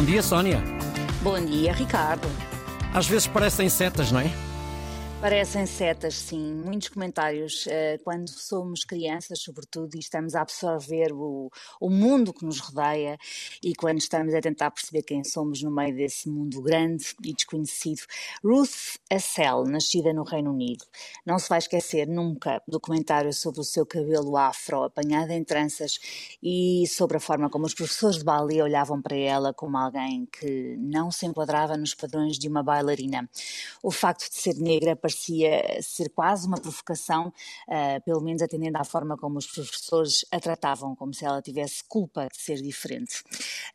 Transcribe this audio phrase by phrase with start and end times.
[0.00, 0.64] Bom dia, Sónia.
[1.20, 2.26] Bom dia, Ricardo.
[2.94, 4.30] Às vezes parecem setas, não é?
[5.20, 6.54] Parecem setas, sim.
[6.64, 12.42] Muitos comentários uh, quando somos crianças, sobretudo, e estamos a absorver o, o mundo que
[12.42, 13.18] nos rodeia
[13.62, 18.00] e quando estamos a tentar perceber quem somos no meio desse mundo grande e desconhecido.
[18.42, 20.86] Ruth Assel, nascida no Reino Unido,
[21.26, 25.98] não se vai esquecer nunca do comentário sobre o seu cabelo afro apanhado em tranças
[26.42, 30.78] e sobre a forma como os professores de ballet olhavam para ela como alguém que
[30.78, 33.28] não se enquadrava nos padrões de uma bailarina.
[33.82, 37.32] O facto de ser negra parecia ser quase uma provocação,
[37.68, 41.82] uh, pelo menos atendendo à forma como os professores a tratavam, como se ela tivesse
[41.84, 43.22] culpa de ser diferente.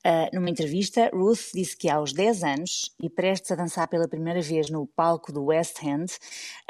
[0.05, 4.41] Uh, numa entrevista, Ruth disse que aos 10 anos, e prestes a dançar pela primeira
[4.41, 6.11] vez no palco do West End,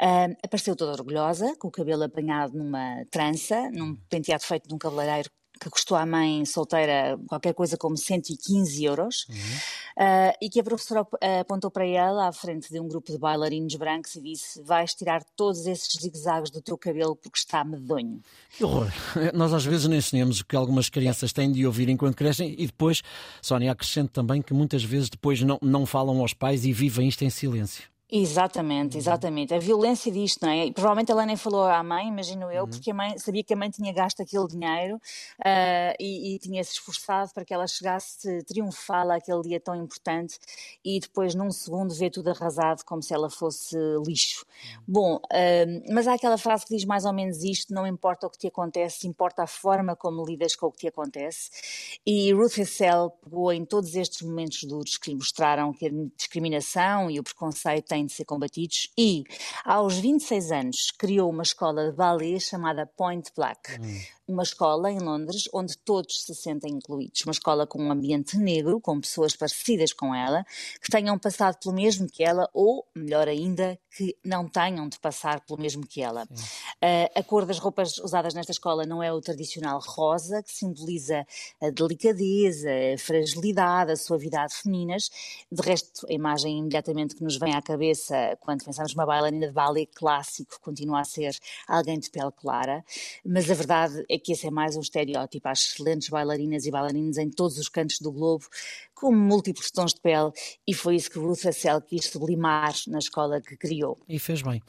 [0.00, 4.78] uh, apareceu toda orgulhosa, com o cabelo apanhado numa trança, num penteado feito de um
[4.78, 9.36] cabeleireiro que custou à mãe solteira qualquer coisa como 115 euros, uhum.
[9.36, 11.06] uh, e que a professora
[11.40, 15.22] apontou para ela à frente de um grupo de bailarinos brancos e disse: Vais tirar
[15.36, 18.20] todos esses zigue-zagues do teu cabelo porque está medonho.
[18.56, 18.88] Que horror!
[19.34, 22.66] Nós às vezes não ensinamos o que algumas crianças têm de ouvir enquanto crescem e
[22.66, 23.02] depois,
[23.40, 27.22] Sónia, acrescento também que muitas vezes depois não, não falam aos pais e vivem isto
[27.22, 27.95] em silêncio.
[28.08, 29.00] Exatamente, uhum.
[29.00, 29.52] exatamente.
[29.52, 30.66] A violência disto, não é?
[30.66, 32.70] E provavelmente ela nem falou à mãe, imagino eu, uhum.
[32.70, 36.62] porque a mãe sabia que a mãe tinha gasto aquele dinheiro uh, e, e, tinha
[36.62, 40.38] se esforçado para que ela chegasse triunfá-la aquele dia tão importante
[40.84, 44.46] e depois, num segundo, ver tudo arrasado como se ela fosse lixo.
[44.46, 44.82] Uhum.
[44.86, 48.30] Bom, uh, mas há aquela frase que diz mais ou menos isto: não importa o
[48.30, 51.50] que te acontece, importa a forma como lidas com o que te acontece.
[52.06, 57.10] E Ruth Hessel pegou em todos estes momentos duros que lhe mostraram que a discriminação
[57.10, 59.24] e o preconceito têm de ser combatidos e,
[59.64, 63.80] aos 26 anos, criou uma escola de ballet chamada Point Black.
[63.80, 67.22] Hum uma escola em Londres onde todos se sentem incluídos.
[67.24, 70.44] Uma escola com um ambiente negro, com pessoas parecidas com ela,
[70.82, 75.40] que tenham passado pelo mesmo que ela, ou, melhor ainda, que não tenham de passar
[75.40, 76.24] pelo mesmo que ela.
[76.24, 81.26] Uh, a cor das roupas usadas nesta escola não é o tradicional rosa, que simboliza
[81.60, 85.10] a delicadeza, a fragilidade, a suavidade femininas.
[85.50, 89.52] De resto, a imagem imediatamente que nos vem à cabeça quando pensamos numa bailarina de
[89.52, 91.34] ballet clássico continua a ser
[91.66, 92.84] alguém de pele clara,
[93.24, 95.48] mas a verdade é que esse é mais um estereótipo.
[95.48, 98.46] Há excelentes bailarinas e bailarinos em todos os cantos do globo,
[98.94, 100.32] com múltiplos tons de pele,
[100.66, 103.85] e foi isso que Ruth Assel quis sublimar na escola que criou.
[104.08, 104.62] E fez bem.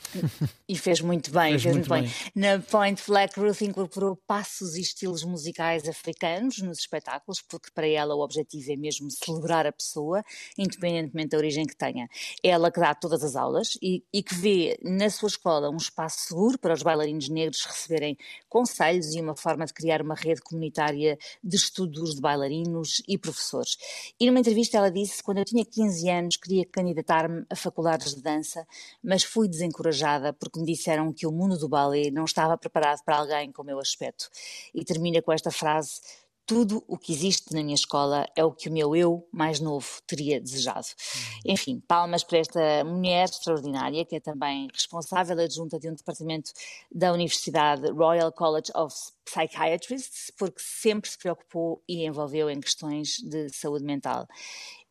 [0.67, 2.13] E fez muito bem, fez, fez muito, muito bem.
[2.33, 2.57] bem.
[2.57, 8.13] Na Point Black, Ruth incorporou passos e estilos musicais africanos nos espetáculos, porque para ela
[8.15, 10.23] o objetivo é mesmo celebrar a pessoa,
[10.57, 12.09] independentemente da origem que tenha.
[12.43, 16.27] Ela que dá todas as aulas e, e que vê na sua escola um espaço
[16.27, 18.17] seguro para os bailarinos negros receberem
[18.49, 23.77] conselhos e uma forma de criar uma rede comunitária de estudos de bailarinos e professores.
[24.19, 28.21] E numa entrevista ela disse: quando eu tinha 15 anos, queria candidatar-me a faculdades de
[28.21, 28.67] dança,
[29.07, 33.15] mas fui desencorajada porque me disseram que o mundo do ballet não estava preparado para
[33.15, 34.27] alguém com o meu aspecto.
[34.75, 36.01] E termina com esta frase:
[36.45, 39.87] tudo o que existe na minha escola é o que o meu eu mais novo
[40.05, 40.87] teria desejado.
[40.87, 41.53] Uhum.
[41.53, 46.51] Enfim, palmas para esta mulher extraordinária, que é também responsável adjunta de um departamento
[46.93, 53.47] da Universidade Royal College of Psychiatrists, porque sempre se preocupou e envolveu em questões de
[53.53, 54.27] saúde mental.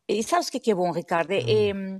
[0.09, 1.31] E sabes o que é que é bom, Ricardo?
[1.31, 1.99] É, hum.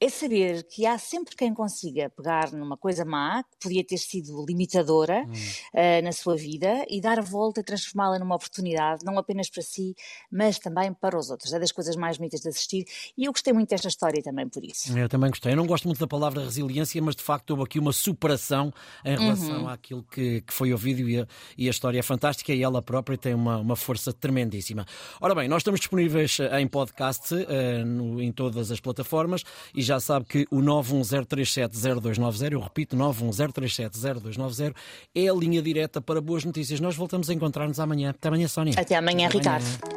[0.00, 3.98] é, é, saber que há sempre quem consiga pegar numa coisa má, que podia ter
[3.98, 5.32] sido limitadora hum.
[5.32, 9.62] uh, na sua vida, e dar a volta e transformá-la numa oportunidade, não apenas para
[9.62, 9.94] si,
[10.32, 11.52] mas também para os outros.
[11.52, 12.84] É das coisas mais bonitas de assistir
[13.16, 14.96] e eu gostei muito desta história também por isso.
[14.98, 15.52] Eu também gostei.
[15.52, 18.72] Eu não gosto muito da palavra resiliência, mas de facto houve aqui uma superação
[19.04, 19.68] em relação uhum.
[19.68, 21.26] àquilo que, que foi ouvido e a,
[21.56, 24.84] e a, história é fantástica e ela própria tem uma, uma força tremendíssima.
[25.20, 29.44] Ora bem, nós estamos disponíveis em podcast uh, no, em todas as plataformas
[29.74, 34.74] e já sabe que o 910370290, eu repito, 910370290
[35.14, 36.80] é a linha direta para boas notícias.
[36.80, 38.10] Nós voltamos a encontrar-nos amanhã.
[38.10, 38.74] Até amanhã, Sónia.
[38.76, 39.64] Até amanhã, Até Ricardo.
[39.64, 39.93] Amanhã.